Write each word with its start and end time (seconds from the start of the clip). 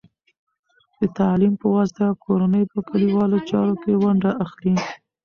د 0.99 1.01
تعلیم 1.17 1.53
په 1.61 1.67
واسطه، 1.75 2.05
کورنۍ 2.23 2.63
په 2.73 2.79
کلیوالو 2.89 3.37
چارو 3.49 3.73
کې 3.81 3.99
ونډه 4.03 4.31
اخلي. 4.45 4.75